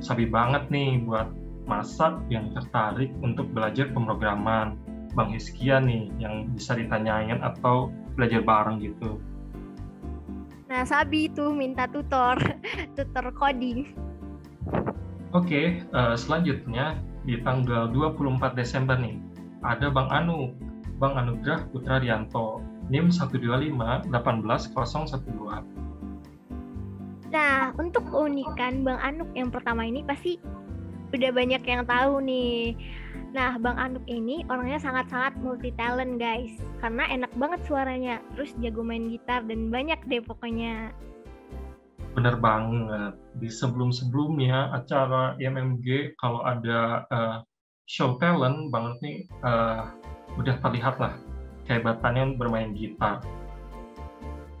Sabi 0.00 0.30
banget 0.30 0.70
nih 0.72 1.04
buat 1.04 1.28
masa 1.64 2.20
yang 2.28 2.52
tertarik 2.52 3.12
untuk 3.24 3.50
belajar 3.52 3.90
pemrograman. 3.92 4.76
Bang 5.14 5.30
Hiskia 5.30 5.78
nih 5.78 6.10
yang 6.18 6.50
bisa 6.58 6.74
ditanyain 6.74 7.38
atau 7.38 7.94
belajar 8.18 8.42
bareng 8.42 8.82
gitu. 8.82 9.22
Nah, 10.66 10.82
Sabi 10.82 11.30
itu 11.30 11.54
minta 11.54 11.86
tutor, 11.86 12.34
tutor 12.98 13.30
coding. 13.30 13.94
Oke, 15.30 15.46
okay, 15.50 15.66
uh, 15.94 16.14
eh, 16.14 16.16
selanjutnya 16.18 16.98
di 17.22 17.38
tanggal 17.46 17.90
24 17.94 18.58
Desember 18.58 18.98
nih, 18.98 19.18
ada 19.62 19.86
Bang 19.90 20.10
Anu, 20.10 20.50
Bang 20.98 21.14
Anugrah 21.14 21.66
Putra 21.70 22.02
Rianto 22.02 22.62
NIM 22.90 23.10
125 23.10 24.10
18012. 24.10 25.64
Nah, 27.34 27.74
untuk 27.82 28.06
keunikan 28.14 28.86
Bang 28.86 29.02
Anuk 29.02 29.26
yang 29.34 29.50
pertama 29.50 29.82
ini 29.82 30.06
pasti 30.06 30.38
udah 31.14 31.30
banyak 31.30 31.62
yang 31.62 31.82
tahu 31.86 32.20
nih. 32.22 32.74
Nah, 33.34 33.58
Bang 33.58 33.78
Anuk 33.78 34.06
ini 34.06 34.46
orangnya 34.46 34.78
sangat-sangat 34.78 35.38
multi 35.42 35.74
talent, 35.74 36.18
guys. 36.18 36.54
Karena 36.78 37.06
enak 37.10 37.34
banget 37.34 37.60
suaranya, 37.66 38.22
terus 38.34 38.54
jago 38.62 38.82
main 38.82 39.10
gitar 39.10 39.42
dan 39.46 39.70
banyak 39.70 39.98
deh 40.06 40.22
pokoknya. 40.22 40.94
Bener 42.14 42.38
banget. 42.38 43.18
Di 43.42 43.50
sebelum-sebelumnya 43.50 44.70
acara 44.70 45.34
IMMG 45.42 46.14
kalau 46.18 46.46
ada 46.46 47.06
uh, 47.10 47.36
show 47.90 48.14
talent, 48.22 48.70
banget 48.70 48.94
nih 49.02 49.18
uh, 49.42 49.90
udah 50.38 50.54
terlihat 50.62 50.98
lah 51.02 51.14
kehebatannya 51.66 52.38
bermain 52.38 52.70
gitar. 52.76 53.24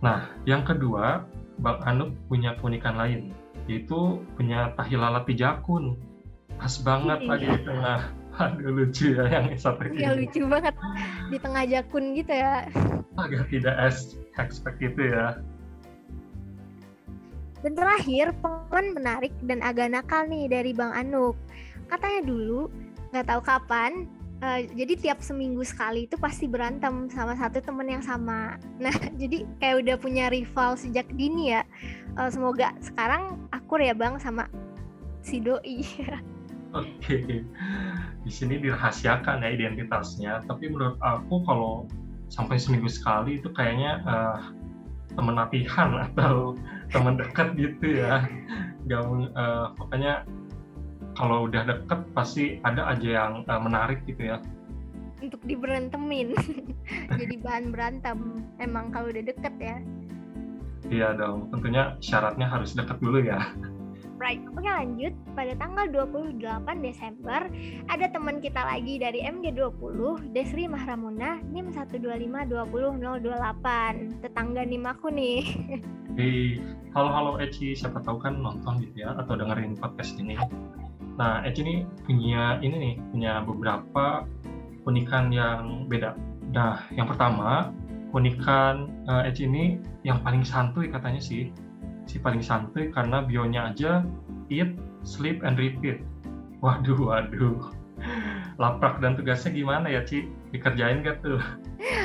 Nah, 0.02 0.34
yang 0.44 0.66
kedua, 0.66 1.24
Bang 1.62 1.80
Anuk 1.86 2.12
punya 2.26 2.58
keunikan 2.58 2.98
lain, 2.98 3.30
yaitu 3.70 4.20
punya 4.34 4.74
tahi 4.74 4.98
lalat 4.98 5.24
pijakun. 5.24 5.96
Pas 6.58 6.74
banget 6.82 7.18
iya. 7.22 7.28
lagi 7.28 7.46
di 7.50 7.60
tengah. 7.64 8.00
Aduh 8.42 8.70
lucu 8.74 9.14
ya 9.14 9.24
yang 9.30 9.46
satu 9.54 9.86
ini. 9.86 10.02
Iya 10.02 10.10
lucu 10.18 10.42
banget 10.50 10.74
di 11.30 11.38
tengah 11.38 11.62
jakun 11.70 12.04
gitu 12.18 12.32
ya. 12.34 12.66
Agak 13.14 13.46
tidak 13.46 13.76
expect 14.34 14.78
itu 14.82 15.02
ya. 15.14 15.38
Dan 17.64 17.72
terakhir, 17.78 18.36
pengalaman 18.44 18.92
menarik 18.92 19.32
dan 19.48 19.64
agak 19.64 19.88
nakal 19.88 20.28
nih 20.28 20.50
dari 20.52 20.76
Bang 20.76 20.92
Anuk. 20.92 21.32
Katanya 21.88 22.20
dulu, 22.28 22.68
nggak 23.08 23.24
tahu 23.24 23.40
kapan, 23.40 24.04
uh, 24.44 24.60
jadi 24.76 24.92
tiap 25.00 25.18
seminggu 25.24 25.64
sekali 25.64 26.04
itu 26.04 26.20
pasti 26.20 26.44
berantem 26.44 27.08
sama 27.08 27.32
satu 27.32 27.64
temen 27.64 27.88
yang 27.88 28.04
sama. 28.04 28.60
Nah, 28.76 28.92
jadi 29.20 29.48
kayak 29.64 29.76
udah 29.80 29.96
punya 29.96 30.28
rival 30.28 30.76
sejak 30.76 31.08
dini 31.16 31.56
ya. 31.56 31.64
Uh, 32.20 32.28
semoga 32.28 32.76
sekarang 32.84 33.40
akur 33.50 33.80
ya 33.80 33.96
bang 33.96 34.20
sama 34.20 34.44
si 35.24 35.40
doi. 35.40 35.80
Oke, 36.74 37.46
di 38.26 38.30
sini 38.30 38.58
dirahasiakan 38.58 39.46
ya 39.46 39.50
identitasnya. 39.54 40.42
Tapi 40.50 40.66
menurut 40.66 40.98
aku 40.98 41.46
kalau 41.46 41.86
sampai 42.34 42.58
seminggu 42.58 42.90
sekali 42.90 43.38
itu 43.38 43.46
kayaknya 43.54 44.02
uh, 44.02 44.38
teman 45.14 45.38
latihan 45.38 45.94
atau 46.10 46.58
teman 46.90 47.14
dekat 47.14 47.54
gitu 47.54 48.02
ya. 48.02 48.26
Gak, 48.90 49.06
uh, 49.06 49.70
pokoknya 49.78 50.26
kalau 51.14 51.46
udah 51.46 51.62
deket 51.62 52.00
pasti 52.10 52.58
ada 52.66 52.90
aja 52.90 53.08
yang 53.22 53.32
uh, 53.46 53.60
menarik 53.62 54.02
gitu 54.10 54.34
ya. 54.34 54.42
Untuk 55.22 55.40
diberantemin 55.46 56.34
jadi 57.22 57.38
bahan 57.38 57.70
berantem. 57.70 58.42
Emang 58.58 58.90
kalau 58.90 59.14
udah 59.14 59.24
deket 59.30 59.54
ya. 59.62 59.78
Iya 60.90 61.08
dong. 61.16 61.54
Tentunya 61.54 61.94
syaratnya 62.02 62.50
harus 62.50 62.74
deket 62.74 62.98
dulu 62.98 63.22
ya. 63.22 63.40
Right. 64.18 64.42
Oke 64.52 64.68
lanjut 64.68 65.13
pada 65.34 65.50
tanggal 65.58 65.90
28 65.90 66.38
Desember 66.78 67.50
ada 67.90 68.06
teman 68.08 68.38
kita 68.38 68.62
lagi 68.62 69.02
dari 69.02 69.26
MG20, 69.26 70.30
Desri 70.30 70.70
Mahramuna, 70.70 71.42
NIM 71.50 71.74
1252008. 71.74 74.22
Tetangga 74.22 74.62
NIM 74.62 74.86
aku 74.86 75.10
nih. 75.10 75.42
Hey, 76.14 76.62
halo-halo 76.94 77.42
Eci, 77.42 77.74
siapa 77.74 77.98
tahu 77.98 78.22
kan 78.22 78.38
nonton 78.38 78.78
gitu 78.86 79.02
ya 79.02 79.18
atau 79.18 79.34
dengerin 79.34 79.74
podcast 79.74 80.14
ini. 80.22 80.38
Nah, 81.18 81.42
Eci 81.42 81.66
ini 81.66 81.82
punya 82.06 82.62
ini 82.62 82.76
nih, 82.78 82.94
punya 83.10 83.42
beberapa 83.42 84.22
unikan 84.86 85.34
yang 85.34 85.90
beda. 85.90 86.14
Nah, 86.54 86.86
yang 86.94 87.10
pertama, 87.10 87.74
unikan 88.14 88.86
uh, 89.10 89.26
Eci 89.26 89.50
ini 89.50 89.82
yang 90.06 90.22
paling 90.22 90.46
santuy 90.46 90.86
katanya 90.86 91.18
sih 91.18 91.50
si 92.06 92.22
paling 92.22 92.44
santuy 92.44 92.92
karena 92.94 93.24
bionya 93.24 93.74
aja 93.74 94.04
eat, 94.52 94.76
sleep, 95.04 95.44
and 95.44 95.60
repeat. 95.60 96.00
Waduh, 96.64 96.96
waduh. 96.96 97.70
Laprak 98.60 99.00
dan 99.00 99.16
tugasnya 99.16 99.54
gimana 99.54 99.86
ya, 99.88 100.02
Ci? 100.04 100.28
Dikerjain 100.50 101.04
gak 101.04 101.22
tuh? 101.22 101.40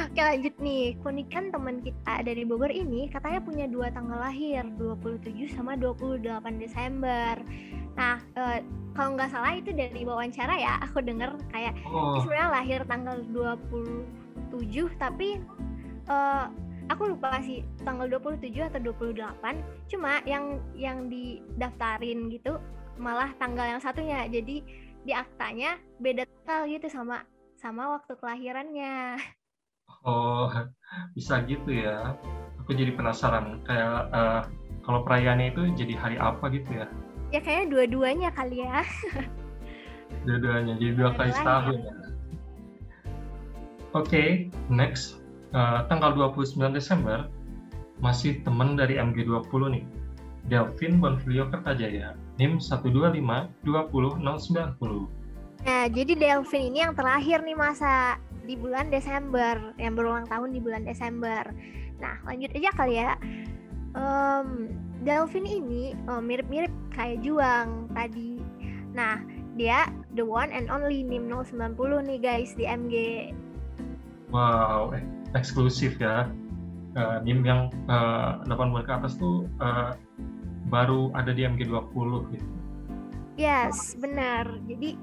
Oke 0.10 0.20
lanjut 0.20 0.56
nih, 0.60 0.98
Kunikan 1.00 1.54
teman 1.54 1.80
kita 1.80 2.26
dari 2.26 2.44
Bogor 2.44 2.74
ini 2.74 3.08
katanya 3.08 3.40
punya 3.40 3.66
dua 3.70 3.88
tanggal 3.94 4.20
lahir, 4.20 4.66
27 4.76 5.56
sama 5.56 5.80
28 5.80 6.60
Desember. 6.60 7.40
Nah, 7.96 8.20
eh, 8.36 8.60
kalau 8.98 9.16
nggak 9.16 9.32
salah 9.32 9.56
itu 9.56 9.72
dari 9.72 10.04
wawancara 10.04 10.56
ya, 10.60 10.82
aku 10.84 11.00
denger 11.00 11.38
kayak 11.54 11.78
oh. 11.88 12.20
sebenarnya 12.20 12.52
lahir 12.52 12.80
tanggal 12.90 13.24
27 13.32 14.92
tapi 15.00 15.40
eh, 16.10 16.46
aku 16.90 17.14
lupa 17.16 17.38
sih 17.46 17.62
tanggal 17.86 18.10
27 18.10 18.50
atau 18.66 18.82
28 18.82 19.94
cuma 19.94 20.20
yang 20.26 20.58
yang 20.74 21.08
didaftarin 21.08 22.34
gitu 22.34 22.58
malah 23.00 23.32
tanggal 23.40 23.66
yang 23.66 23.82
satunya. 23.82 24.28
Jadi 24.28 24.62
di 25.08 25.14
aktanya 25.16 25.80
beda 25.98 26.28
tanggal 26.28 26.68
gitu 26.68 26.88
sama 26.92 27.24
sama 27.58 27.98
waktu 27.98 28.14
kelahirannya. 28.20 29.18
Oh 30.04 30.52
bisa 31.16 31.42
gitu 31.48 31.72
ya. 31.72 32.14
Aku 32.64 32.76
jadi 32.76 32.94
penasaran 32.94 33.64
kayak 33.66 34.12
uh, 34.14 34.42
kalau 34.86 35.02
perayaannya 35.04 35.56
itu 35.56 35.62
jadi 35.76 35.94
hari 35.98 36.18
apa 36.20 36.52
gitu 36.54 36.70
ya? 36.84 36.88
Ya 37.34 37.40
kayaknya 37.42 37.66
dua-duanya 37.74 38.30
kali 38.36 38.64
ya. 38.64 38.84
Dua-duanya 40.26 40.76
jadi 40.78 40.94
dua 40.98 41.10
kali 41.16 41.32
setahun 41.32 41.78
ya. 41.80 41.96
Oke 43.94 44.06
okay, 44.06 44.30
next. 44.70 45.18
Uh, 45.50 45.82
tanggal 45.90 46.14
29 46.14 46.62
Desember 46.78 47.26
masih 48.06 48.38
teman 48.46 48.78
dari 48.78 49.02
MG20 49.02 49.62
nih. 49.74 49.86
Delvin 50.46 51.02
Bonfilio 51.02 51.50
Kertajaya, 51.50 52.14
NIM 52.40 52.58
125-20090. 52.64 53.68
Nah, 55.60 55.86
jadi 55.92 56.14
Delvin 56.16 56.64
ini 56.72 56.80
yang 56.80 56.96
terakhir 56.96 57.44
nih 57.44 57.58
masa 57.60 58.16
di 58.48 58.56
bulan 58.56 58.88
Desember, 58.88 59.76
yang 59.76 60.00
berulang 60.00 60.24
tahun 60.32 60.56
di 60.56 60.64
bulan 60.64 60.88
Desember. 60.88 61.44
Nah, 62.00 62.16
lanjut 62.24 62.56
aja 62.56 62.72
kali 62.74 62.96
ya. 62.96 63.20
Um, 63.94 64.72
Delvin 65.04 65.44
ini 65.44 65.92
um, 66.08 66.24
mirip-mirip 66.24 66.72
kayak 66.96 67.20
Juang 67.22 67.92
tadi. 67.92 68.40
Nah, 68.96 69.20
dia 69.60 69.92
the 70.16 70.24
one 70.24 70.50
and 70.56 70.72
only 70.72 71.04
NIM 71.04 71.28
090 71.28 71.76
nih 72.08 72.20
guys 72.24 72.56
di 72.56 72.64
MG. 72.64 72.96
Wow, 74.32 74.96
eh 74.96 75.04
eksklusif 75.38 76.00
ya 76.02 76.26
uh, 76.98 77.18
NIM 77.22 77.46
yang 77.46 77.70
uh, 77.92 78.42
8 78.48 78.72
bulan 78.72 78.86
ke 78.86 78.94
atas 78.94 79.14
tuh 79.20 79.46
uh, 79.62 79.94
baru 80.70 81.12
ada 81.18 81.34
di 81.34 81.44
MG20 81.44 82.10
gitu. 82.34 82.48
Yes, 83.36 83.96
benar. 83.98 84.46
Jadi 84.68 84.96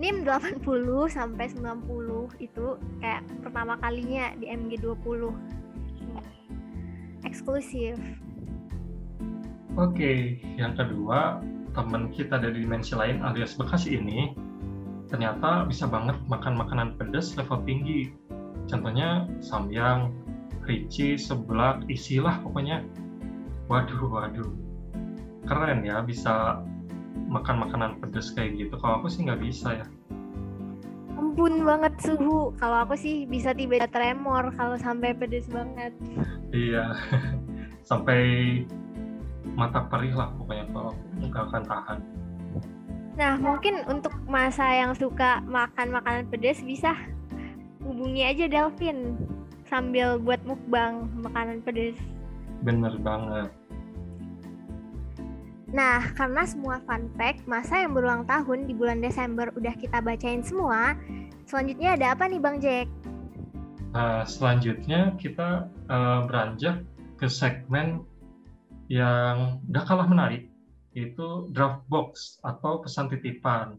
NIM 0.00 0.24
80 0.24 0.64
sampai 1.10 1.52
90 1.52 2.40
itu 2.40 2.66
kayak 3.04 3.22
pertama 3.44 3.76
kalinya 3.78 4.32
di 4.40 4.48
MG20. 4.48 5.30
Eksklusif. 7.20 8.00
Oke, 9.78 9.94
okay. 9.94 10.18
yang 10.58 10.74
kedua, 10.74 11.38
teman 11.76 12.10
kita 12.10 12.40
dari 12.42 12.66
dimensi 12.66 12.96
lain 12.96 13.22
alias 13.22 13.54
Bekasi 13.54 13.94
ini 13.94 14.34
ternyata 15.10 15.66
bisa 15.66 15.90
banget 15.90 16.14
makan 16.30 16.54
makanan 16.54 16.94
pedas 16.94 17.34
level 17.34 17.58
tinggi 17.66 18.14
contohnya 18.70 19.26
samyang 19.42 20.14
rici 20.62 21.18
seblak 21.18 21.82
isilah 21.90 22.38
pokoknya 22.46 22.86
waduh 23.66 24.06
waduh 24.06 24.50
keren 25.48 25.84
ya 25.84 26.02
bisa 26.04 26.60
makan 27.30 27.56
makanan 27.66 27.90
pedas 28.02 28.34
kayak 28.34 28.58
gitu. 28.58 28.74
Kalau 28.78 29.00
aku 29.00 29.06
sih 29.08 29.24
nggak 29.24 29.40
bisa 29.40 29.84
ya. 29.84 29.86
Ampun 31.14 31.62
banget 31.62 31.94
suhu. 32.02 32.50
Kalau 32.58 32.84
aku 32.84 32.98
sih 32.98 33.24
bisa 33.24 33.54
tiba 33.54 33.78
tiba 33.78 33.90
tremor 33.90 34.50
kalau 34.58 34.76
sampai 34.76 35.14
pedas 35.14 35.46
banget. 35.48 35.94
Iya. 36.50 36.96
Sampai 37.90 38.20
mata 39.56 39.82
perih 39.90 40.14
lah 40.14 40.30
pokoknya 40.38 40.66
kalau 40.70 40.92
nggak 41.18 41.44
akan 41.50 41.62
tahan. 41.66 41.98
Nah 43.18 43.34
mungkin 43.40 43.82
untuk 43.90 44.14
masa 44.30 44.64
yang 44.70 44.92
suka 44.94 45.42
makan 45.48 45.98
makanan 45.98 46.24
pedas 46.30 46.62
bisa 46.62 46.94
hubungi 47.82 48.22
aja 48.22 48.46
Delvin 48.46 49.18
sambil 49.66 50.18
buat 50.18 50.38
mukbang 50.46 51.10
makanan 51.22 51.62
pedas. 51.66 51.98
Bener 52.62 52.94
banget. 53.02 53.50
Nah, 55.70 56.02
karena 56.18 56.42
semua 56.42 56.82
fun 56.82 57.06
fact 57.14 57.46
masa 57.46 57.86
yang 57.86 57.94
berulang 57.94 58.26
tahun 58.26 58.66
di 58.66 58.74
bulan 58.74 58.98
Desember 58.98 59.54
udah 59.54 59.74
kita 59.78 60.02
bacain 60.02 60.42
semua, 60.42 60.98
selanjutnya 61.46 61.94
ada 61.94 62.18
apa 62.18 62.26
nih 62.26 62.40
Bang 62.42 62.58
Jack? 62.58 62.90
Uh, 63.94 64.22
selanjutnya 64.26 65.14
kita 65.18 65.70
uh, 65.90 66.26
beranjak 66.26 66.82
ke 67.18 67.30
segmen 67.30 68.02
yang 68.90 69.62
gak 69.70 69.86
kalah 69.86 70.10
menarik, 70.10 70.50
yaitu 70.90 71.46
draft 71.54 71.86
box 71.86 72.42
atau 72.42 72.82
pesan 72.82 73.06
titipan. 73.06 73.78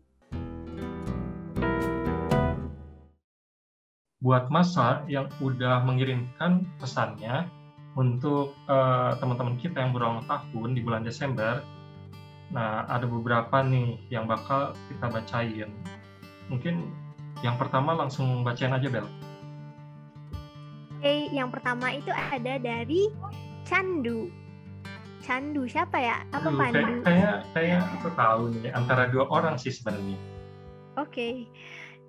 buat 4.21 4.53
masa 4.53 5.01
yang 5.09 5.25
udah 5.41 5.81
mengirimkan 5.81 6.61
pesannya 6.77 7.49
untuk 7.97 8.53
uh, 8.69 9.17
teman-teman 9.17 9.57
kita 9.57 9.81
yang 9.81 9.91
berulang 9.91 10.23
tahun 10.29 10.77
di 10.77 10.81
bulan 10.85 11.01
Desember. 11.03 11.59
Nah, 12.51 12.83
ada 12.91 13.07
beberapa 13.07 13.63
nih 13.63 13.99
yang 14.11 14.27
bakal 14.27 14.75
kita 14.91 15.07
bacain. 15.07 15.71
Mungkin 16.51 16.91
yang 17.39 17.55
pertama 17.55 17.95
langsung 17.95 18.43
bacain 18.43 18.75
aja, 18.75 18.87
Bel. 18.91 19.07
Oke, 20.99 21.31
yang 21.33 21.49
pertama 21.49 21.95
itu 21.95 22.11
ada 22.13 22.59
dari 22.61 23.09
Candu. 23.65 24.29
Candu 25.21 25.63
siapa 25.65 25.97
ya? 25.97 26.21
Apa 26.35 26.49
Aduh, 26.51 26.59
Pandu? 26.59 26.93
Kayak 27.07 27.37
kayak 27.55 27.81
aku 27.97 28.09
tahu 28.13 28.41
nih 28.59 28.73
antara 28.73 29.07
dua 29.09 29.25
orang 29.31 29.55
sih 29.55 29.71
sebenarnya. 29.71 30.17
Oke. 30.99 31.47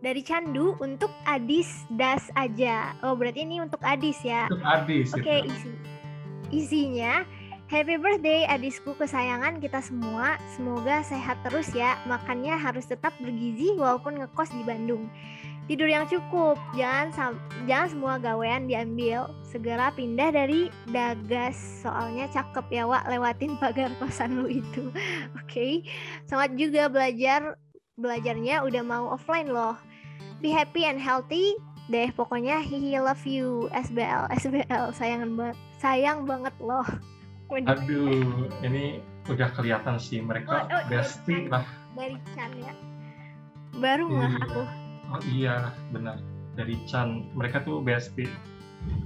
Dari 0.03 0.21
Candu 0.27 0.75
untuk 0.83 1.15
Adis 1.23 1.87
Das 1.95 2.27
aja. 2.35 2.91
Oh, 3.07 3.15
berarti 3.15 3.47
ini 3.47 3.63
untuk 3.63 3.79
Adis 3.87 4.19
ya. 4.27 4.51
Untuk 4.51 4.67
Adis. 4.67 5.15
Oke, 5.15 5.47
isi. 5.47 5.71
Isinya 6.53 7.23
Happy 7.73 7.97
birthday 7.97 8.45
adisku 8.45 8.93
kesayangan 9.01 9.57
kita 9.57 9.81
semua. 9.81 10.37
Semoga 10.53 11.01
sehat 11.01 11.41
terus 11.41 11.73
ya. 11.73 11.97
Makannya 12.05 12.53
harus 12.53 12.85
tetap 12.85 13.17
bergizi 13.17 13.73
walaupun 13.81 14.21
ngekos 14.21 14.53
di 14.53 14.61
Bandung. 14.61 15.09
Tidur 15.65 15.89
yang 15.89 16.05
cukup, 16.05 16.61
jangan 16.77 17.41
jangan 17.65 17.89
semua 17.89 18.13
gawean 18.21 18.69
diambil. 18.69 19.33
Segera 19.49 19.89
pindah 19.89 20.37
dari 20.37 20.69
Dagas, 20.93 21.57
soalnya 21.81 22.29
cakep 22.29 22.69
ya 22.69 22.85
Wak 22.85 23.09
lewatin 23.09 23.57
pagar 23.57 23.89
kosan 23.97 24.45
lu 24.45 24.53
itu. 24.53 24.93
Oke, 25.41 25.49
okay. 25.49 25.73
semangat 26.29 26.61
juga 26.61 26.93
belajar 26.93 27.57
belajarnya 27.97 28.69
udah 28.69 28.83
mau 28.85 29.17
offline 29.17 29.49
loh 29.49 29.81
be 30.41 30.49
happy 30.49 30.89
and 30.89 30.99
healthy 30.99 31.55
deh 31.93 32.09
pokoknya 32.17 32.59
he 32.59 32.97
love 32.97 33.23
you 33.29 33.69
SBL 33.71 34.33
SBL 34.33 34.91
sayang 34.97 35.37
banget 35.37 35.57
sayang 35.79 36.25
banget 36.25 36.55
loh 36.59 36.89
aduh 37.51 38.49
ini 38.65 39.03
udah 39.31 39.49
kelihatan 39.55 40.01
sih 40.03 40.19
mereka 40.19 40.67
oh, 40.67 40.75
oh, 40.79 40.83
bestie 40.91 41.47
lah. 41.47 41.63
dari 41.95 42.17
Chan 42.35 42.51
ya. 42.59 42.75
Baru 43.79 44.11
iya. 44.11 44.29
aku. 44.43 44.63
Oh 45.13 45.21
iya 45.31 45.57
benar. 45.95 46.19
Dari 46.59 46.75
Chan. 46.89 47.31
Mereka 47.37 47.63
tuh 47.63 47.85
bestie. 47.85 48.29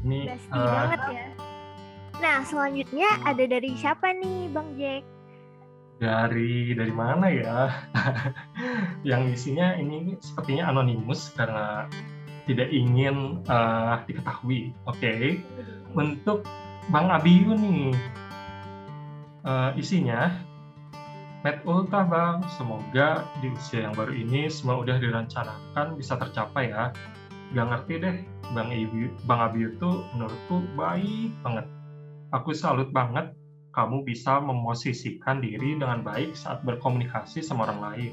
Ini 0.07 0.31
bestie 0.33 0.57
uh, 0.57 0.73
banget 0.73 1.01
ya. 1.13 1.27
Nah 2.17 2.39
selanjutnya 2.49 3.09
ada 3.29 3.45
dari 3.45 3.71
siapa 3.77 4.17
nih 4.17 4.49
Bang 4.55 4.73
Jack? 4.81 5.05
Dari 6.01 6.73
dari 6.73 6.95
mana 6.95 7.27
ya? 7.29 7.73
yang 9.11 9.29
isinya 9.29 9.77
ini 9.77 10.17
sepertinya 10.21 10.73
anonimus 10.73 11.33
karena 11.37 11.91
tidak 12.47 12.71
ingin 12.71 13.43
uh, 13.51 14.01
diketahui. 14.07 14.71
Oke, 14.87 15.03
okay. 15.03 15.23
untuk 15.99 16.47
Bang 16.95 17.11
Abiyu 17.11 17.59
nih 17.59 17.91
uh, 19.47 19.71
isinya 19.79 20.35
Met 21.47 21.63
Ulta 21.63 22.03
bang, 22.03 22.43
semoga 22.59 23.23
di 23.39 23.55
usia 23.55 23.87
yang 23.87 23.95
baru 23.95 24.11
ini 24.11 24.51
semua 24.51 24.83
udah 24.83 24.99
direncanakan 24.99 25.95
bisa 25.95 26.19
tercapai 26.19 26.75
ya. 26.75 26.91
Gak 27.55 27.71
ngerti 27.71 28.03
deh, 28.03 28.17
Bang 28.51 28.75
Ibu, 28.75 29.23
Bang 29.31 29.39
Abi 29.39 29.71
itu 29.71 30.03
menurutku 30.11 30.67
baik 30.75 31.31
banget. 31.47 31.71
Aku 32.35 32.51
salut 32.51 32.91
banget 32.91 33.31
kamu 33.71 34.03
bisa 34.03 34.43
memosisikan 34.43 35.39
diri 35.39 35.79
dengan 35.79 36.03
baik 36.03 36.35
saat 36.35 36.67
berkomunikasi 36.67 37.47
sama 37.47 37.71
orang 37.71 37.95
lain. 37.95 38.13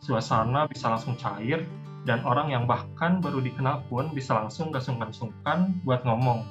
Suasana 0.00 0.64
bisa 0.72 0.88
langsung 0.88 1.20
cair, 1.20 1.68
dan 2.08 2.24
orang 2.24 2.48
yang 2.48 2.64
bahkan 2.64 3.20
baru 3.20 3.44
dikenal 3.44 3.84
pun 3.92 4.08
bisa 4.16 4.32
langsung 4.32 4.72
gak 4.72 4.88
sungkan-sungkan 4.88 5.84
buat 5.84 6.00
ngomong, 6.08 6.48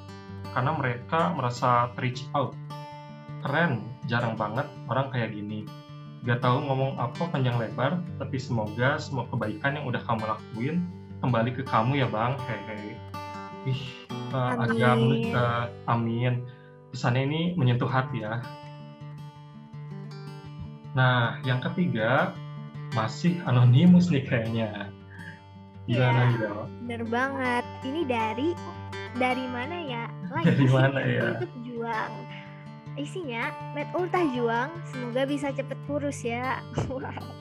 karena 0.53 0.77
mereka 0.77 1.33
merasa 1.33 1.89
reach 1.97 2.29
out. 2.37 2.53
Keren, 3.47 3.79
jarang 4.11 4.35
banget 4.35 4.67
orang 4.91 5.07
kayak 5.07 5.31
gini. 5.31 5.63
Gak 6.27 6.43
tahu 6.43 6.67
ngomong 6.67 6.99
apa 6.99 7.31
panjang 7.31 7.55
lebar, 7.55 8.03
tapi 8.19 8.35
semoga 8.35 8.99
semua 8.99 9.23
kebaikan 9.31 9.79
yang 9.79 9.87
udah 9.87 10.03
kamu 10.03 10.27
lakuin 10.27 10.83
kembali 11.23 11.55
ke 11.55 11.63
kamu 11.63 12.03
ya 12.03 12.11
bang. 12.11 12.35
Hehe. 12.43 12.99
Ih, 13.71 13.83
uh, 14.35 14.67
agak 14.67 14.99
uh, 15.31 15.71
amin 15.87 16.43
pesannya 16.91 17.23
ini 17.23 17.41
menyentuh 17.55 17.87
hati 17.87 18.27
ya. 18.27 18.43
Nah, 20.91 21.39
yang 21.47 21.63
ketiga 21.63 22.35
masih 22.99 23.39
anonimus 23.47 24.11
nih 24.11 24.27
kayaknya. 24.27 24.91
Gimana 25.87 26.19
ya, 26.19 26.31
gitu? 26.35 26.47
Bener 26.83 27.01
banget. 27.07 27.63
Ini 27.87 28.01
dari 28.03 28.51
dari 29.15 29.45
mana 29.47 29.77
ya? 29.87 30.03
Lagi 30.35 30.51
dari 30.51 30.67
mana 30.67 30.99
ya? 30.99 31.39
Untuk 31.39 31.51
juang. 31.63 32.11
Isinya, 32.97 33.53
Met 33.77 33.93
Ultah 33.93 34.25
Juang, 34.33 34.73
semoga 34.89 35.29
bisa 35.29 35.53
cepet 35.53 35.77
kurus 35.85 36.25
ya. 36.25 36.65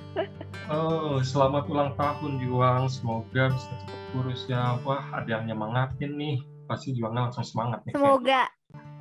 oh, 0.72 1.18
selamat 1.24 1.64
ulang 1.72 1.96
tahun 1.96 2.44
Juang, 2.44 2.92
semoga 2.92 3.48
bisa 3.48 3.72
cepet 3.80 4.00
kurus 4.12 4.44
ya. 4.46 4.76
Wah, 4.84 5.02
ada 5.16 5.40
yang 5.40 5.48
nyemangatin 5.48 6.12
nih. 6.14 6.36
Pasti 6.68 6.92
Juangnya 6.92 7.32
langsung 7.32 7.48
semangat 7.48 7.80
nih. 7.88 7.96
Semoga. 7.96 8.52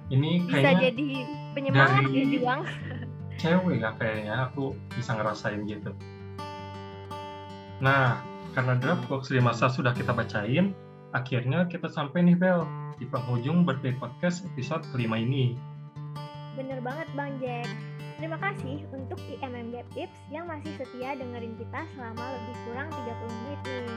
Ini 0.07 0.47
bisa 0.47 0.69
jadi 0.79 1.07
penyemangat 1.57 2.07
dari 2.07 2.21
ya 2.21 2.25
juang 2.37 2.61
cewek 3.39 3.83
ya 3.83 3.91
kayaknya 3.99 4.35
aku 4.51 4.75
bisa 4.95 5.15
ngerasain 5.15 5.61
gitu 5.67 5.91
nah 7.83 8.23
karena 8.55 8.79
draft 8.79 9.03
box 9.11 9.31
5 9.31 9.43
sudah 9.71 9.91
kita 9.91 10.15
bacain 10.15 10.71
akhirnya 11.11 11.67
kita 11.67 11.91
sampai 11.91 12.23
nih 12.23 12.39
Bel 12.39 12.63
di 12.95 13.05
penghujung 13.11 13.67
birthday 13.67 13.91
podcast 13.99 14.47
episode 14.47 14.87
kelima 14.95 15.19
ini 15.19 15.59
bener 16.55 16.79
banget 16.79 17.07
Bang 17.13 17.35
Jack 17.43 17.67
Terima 18.15 18.39
kasih 18.39 18.87
untuk 18.95 19.19
IMM 19.27 19.75
Gap 19.75 19.87
Tips 19.91 20.15
yang 20.31 20.47
masih 20.47 20.71
setia 20.79 21.19
dengerin 21.19 21.51
kita 21.59 21.83
selama 21.99 22.23
lebih 22.31 22.55
kurang 22.63 22.87
30 22.87 23.27
menit 23.27 23.59
nih. 23.67 23.87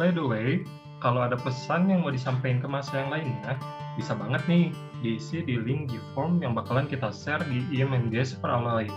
By 0.00 0.08
the 0.08 0.24
way, 0.24 0.64
kalau 1.04 1.20
ada 1.20 1.36
pesan 1.36 1.92
yang 1.92 2.00
mau 2.00 2.08
disampaikan 2.08 2.64
ke 2.64 2.68
masa 2.70 3.04
yang 3.04 3.12
lainnya, 3.12 3.60
bisa 4.00 4.16
banget 4.16 4.40
nih 4.48 4.72
diisi 5.04 5.44
di 5.44 5.60
link 5.60 5.92
di 5.92 6.00
form 6.16 6.40
yang 6.40 6.56
bakalan 6.56 6.88
kita 6.88 7.12
share 7.12 7.44
di 7.44 7.60
IMNG 7.76 8.24
Superalloy. 8.24 8.88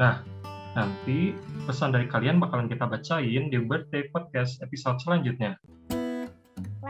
Nah, 0.00 0.24
nanti 0.72 1.36
pesan 1.68 1.92
dari 1.92 2.08
kalian 2.08 2.40
bakalan 2.40 2.64
kita 2.64 2.88
bacain 2.88 3.52
di 3.52 3.58
birthday 3.60 4.08
podcast 4.08 4.64
episode 4.64 4.96
selanjutnya. 5.04 5.60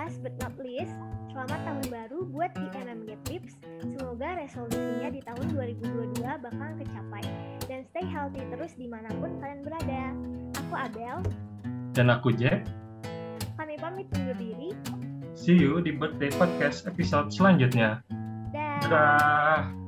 Last 0.07 0.23
but 0.23 0.39
not 0.39 0.55
least, 0.63 0.95
selamat 1.35 1.67
tahun 1.67 1.87
baru 1.91 2.19
buat 2.31 2.55
di 2.55 2.63
MMG 2.79 3.19
Tips. 3.27 3.59
Semoga 3.83 4.39
resolusinya 4.39 5.11
di 5.11 5.19
tahun 5.19 5.51
2022 5.51 6.23
bakal 6.23 6.71
kecapai. 6.79 7.27
Dan 7.67 7.83
stay 7.91 8.07
healthy 8.07 8.39
terus 8.55 8.79
di 8.79 8.87
mana 8.87 9.11
pun 9.19 9.35
kalian 9.43 9.67
berada. 9.67 10.15
Aku 10.63 10.75
Abel. 10.79 11.27
Dan 11.99 12.07
aku 12.07 12.31
Jack. 12.39 12.71
Kami 13.59 13.75
pamit 13.83 14.07
undur 14.15 14.39
diri. 14.39 14.79
See 15.35 15.59
you 15.59 15.83
di 15.83 15.91
birthday 15.91 16.31
podcast 16.39 16.87
episode 16.87 17.35
selanjutnya. 17.35 17.99
Dah. 18.55 18.87
Dadah. 18.87 19.86